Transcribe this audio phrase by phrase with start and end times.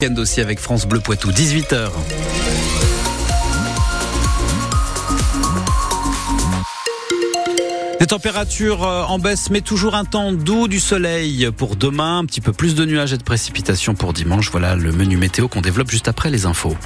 [0.00, 1.90] Week-end aussi avec France Bleu Poitou, 18h.
[7.98, 12.26] Des températures euh, en baisse, mais toujours un temps doux, du soleil pour demain, un
[12.26, 14.52] petit peu plus de nuages et de précipitations pour dimanche.
[14.52, 16.76] Voilà le menu météo qu'on développe juste après les infos.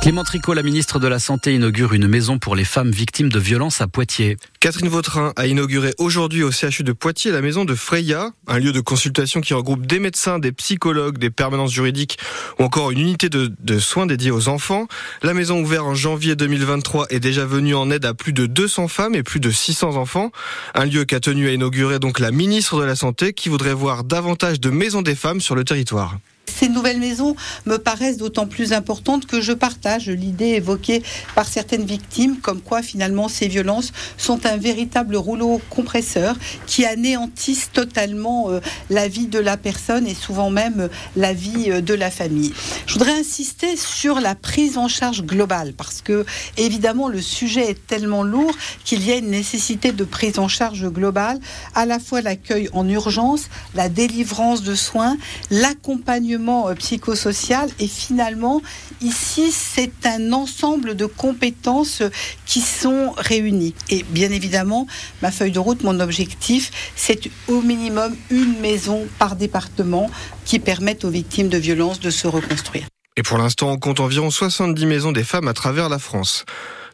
[0.00, 3.38] Clément Tricot, la ministre de la Santé, inaugure une maison pour les femmes victimes de
[3.40, 4.36] violences à Poitiers.
[4.60, 8.72] Catherine Vautrin a inauguré aujourd'hui au CHU de Poitiers la maison de Freya, un lieu
[8.72, 12.18] de consultation qui regroupe des médecins, des psychologues, des permanences juridiques
[12.58, 14.86] ou encore une unité de, de soins dédiée aux enfants.
[15.22, 18.88] La maison ouverte en janvier 2023 est déjà venue en aide à plus de 200
[18.88, 20.30] femmes et plus de 600 enfants.
[20.74, 24.04] Un lieu qu'a tenu à inaugurer donc la ministre de la Santé qui voudrait voir
[24.04, 26.18] davantage de maisons des femmes sur le territoire.
[26.48, 31.02] Ces nouvelles maisons me paraissent d'autant plus importantes que je partage l'idée évoquée
[31.34, 37.70] par certaines victimes, comme quoi finalement ces violences sont un véritable rouleau compresseur qui anéantissent
[37.72, 41.94] totalement euh, la vie de la personne et souvent même euh, la vie euh, de
[41.94, 42.52] la famille.
[42.86, 46.24] Je voudrais insister sur la prise en charge globale parce que
[46.56, 50.88] évidemment le sujet est tellement lourd qu'il y a une nécessité de prise en charge
[50.88, 51.38] globale,
[51.74, 55.16] à la fois l'accueil en urgence, la délivrance de soins,
[55.50, 58.62] l'accompagnement euh, psychosocial et finalement
[59.00, 62.02] ici c'est un ensemble de compétences
[62.46, 64.86] qui sont réunies et bien évidemment
[65.22, 70.10] ma feuille de route mon objectif c'est au minimum une maison par département
[70.44, 72.86] qui permettent aux victimes de violences de se reconstruire.
[73.16, 76.44] Et pour l'instant, on compte environ 70 maisons des femmes à travers la France.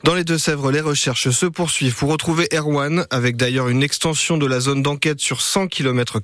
[0.04, 4.44] Dans les Deux-Sèvres, les recherches se poursuivent pour retrouver Erwan, avec d'ailleurs une extension de
[4.44, 6.20] la zone d'enquête sur 100 km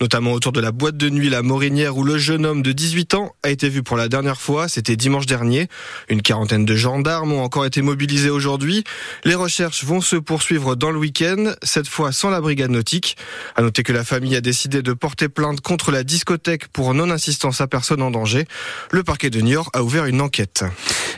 [0.00, 3.12] notamment autour de la boîte de nuit La Morinière où le jeune homme de 18
[3.12, 5.68] ans a été vu pour la dernière fois, c'était dimanche dernier.
[6.08, 8.84] Une quarantaine de gendarmes ont encore été mobilisés aujourd'hui.
[9.26, 13.18] Les recherches vont se poursuivre dans le week-end, cette fois sans la brigade nautique.
[13.54, 17.60] À noter que la famille a décidé de porter plainte contre la discothèque pour non-assistance
[17.60, 18.46] à personne en danger.
[18.92, 20.64] Le parquet de Niort a ouvert une enquête.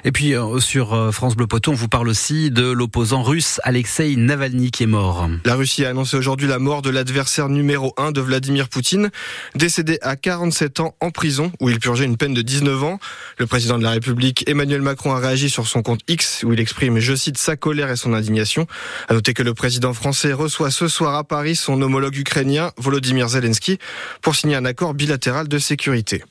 [0.04, 4.16] Et puis euh, sur euh, France Bleu Poitou, vous parle aussi de l'opposant russe Alexei
[4.16, 5.28] Navalny qui est mort.
[5.44, 9.10] La Russie a annoncé aujourd'hui la mort de l'adversaire numéro 1 de Vladimir Poutine,
[9.54, 12.98] décédé à 47 ans en prison où il purgeait une peine de 19 ans.
[13.38, 16.60] Le président de la République Emmanuel Macron a réagi sur son compte X où il
[16.60, 18.66] exprime, je cite, sa colère et son indignation.
[19.08, 23.28] À noter que le président français reçoit ce soir à Paris son homologue ukrainien Volodymyr
[23.28, 23.78] Zelensky
[24.22, 26.24] pour signer un accord bilatéral de sécurité.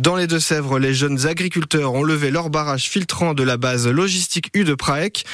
[0.00, 4.50] Dans les Deux-Sèvres, les jeunes agriculteurs ont levé leur barrage filtrant de la base logistique
[4.52, 5.24] U de Praec.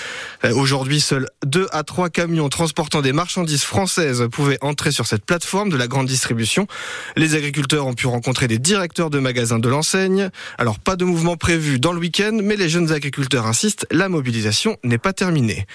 [0.44, 5.24] Euh, aujourd'hui, seuls deux à trois camions transportant des marchandises françaises pouvaient entrer sur cette
[5.24, 6.68] plateforme de la grande distribution.
[7.16, 10.30] Les agriculteurs ont pu rencontrer des directeurs de magasins de l'enseigne.
[10.58, 14.76] Alors, pas de mouvement prévu dans le week-end, mais les jeunes agriculteurs insistent, la mobilisation
[14.84, 15.66] n'est pas terminée.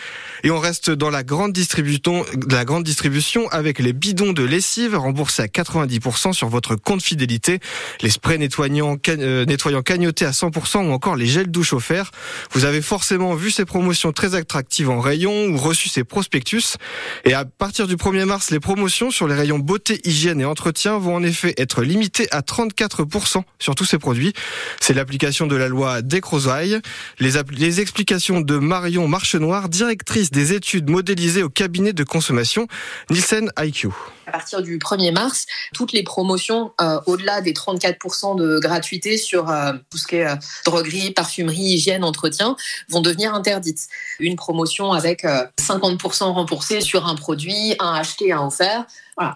[0.44, 4.96] Et on reste dans la grande distribution, la grande distribution avec les bidons de lessive
[4.96, 7.60] remboursés à 90% sur votre compte fidélité,
[8.02, 12.12] les sprays nettoyants euh, nettoyant, cagnoté à 100% ou encore les gels douche offerts.
[12.52, 16.78] Vous avez forcément vu ces promotions très attractives en rayon ou reçu ces prospectus.
[17.26, 20.98] Et à partir du 1er mars, les promotions sur les rayons beauté, hygiène et entretien
[20.98, 24.34] vont en effet être limitées à 34% sur tous ces produits.
[24.80, 26.80] C'est l'application de la loi Descrozailles.
[27.20, 32.68] Les, les explications de Marion Marchenoir, directrice des études modélisées au cabinet de consommation
[33.10, 33.90] Nielsen IQ.
[34.28, 39.50] À partir du 1er mars, toutes les promotions euh, au-delà des 34% de gratuité sur
[39.50, 40.36] euh, tout ce qui est euh,
[40.66, 42.56] droguerie, parfumerie, hygiène, entretien
[42.90, 43.88] vont devenir interdites.
[44.20, 48.86] Une promotion avec 50% remboursé sur un produit, un acheté, un offert,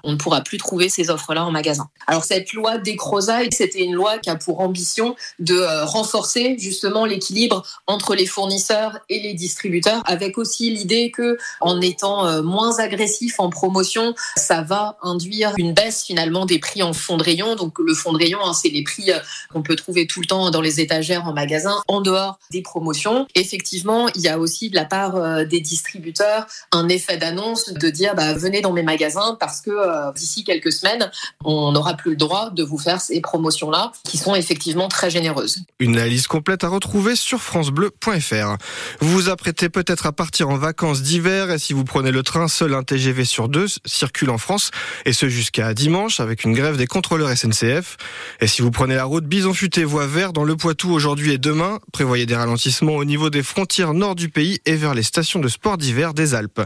[0.03, 1.89] on ne pourra plus trouver ces offres-là en magasin.
[2.07, 7.05] Alors cette loi Descrozailles, c'était une loi qui a pour ambition de euh, renforcer justement
[7.05, 12.79] l'équilibre entre les fournisseurs et les distributeurs, avec aussi l'idée que en étant euh, moins
[12.79, 17.55] agressif en promotion, ça va induire une baisse finalement des prix en fond de rayon.
[17.55, 19.19] Donc le fond de rayon, hein, c'est les prix euh,
[19.51, 23.27] qu'on peut trouver tout le temps dans les étagères en magasin, en dehors des promotions.
[23.35, 28.15] Effectivement, il y a aussi de la part des distributeurs un effet d'annonce de dire
[28.15, 31.11] bah, venez dans mes magasins parce que euh, d'ici quelques semaines,
[31.43, 35.59] on n'aura plus le droit de vous faire ces promotions-là, qui sont effectivement très généreuses.
[35.79, 38.57] Une analyse complète à retrouver sur francebleu.fr.
[38.99, 42.47] Vous vous apprêtez peut-être à partir en vacances d'hiver et si vous prenez le train,
[42.47, 44.71] seul un TGV sur deux circule en France
[45.05, 47.97] et ce jusqu'à dimanche avec une grève des contrôleurs SNCF.
[48.39, 51.37] Et si vous prenez la route Bison Futé voie vert dans le Poitou aujourd'hui et
[51.37, 55.39] demain, prévoyez des ralentissements au niveau des frontières nord du pays et vers les stations
[55.39, 56.61] de sport d'hiver des Alpes.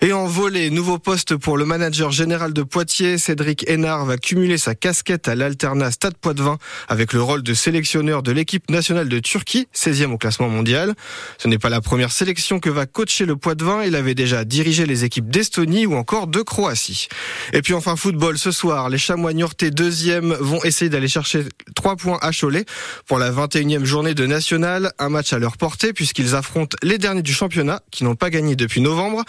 [0.00, 4.56] Et en volée, nouveau poste pour le manager général de Poitiers, Cédric Hénard va cumuler
[4.56, 6.56] sa casquette à l'Alternat Stade Poitvin
[6.88, 10.94] avec le rôle de sélectionneur de l'équipe nationale de Turquie, 16e au classement mondial.
[11.38, 14.86] Ce n'est pas la première sélection que va coacher le Poitvin, il avait déjà dirigé
[14.86, 17.08] les équipes d'Estonie ou encore de Croatie.
[17.52, 21.42] Et puis enfin football, ce soir, les Chamois Niortais 2e vont essayer d'aller chercher
[21.74, 22.66] 3 points à Cholet
[23.06, 27.22] pour la 21e journée de national, un match à leur portée puisqu'ils affrontent les derniers
[27.22, 29.24] du championnat qui n'ont pas gagné depuis novembre.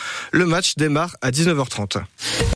[0.59, 2.03] Match démarre à 19h30.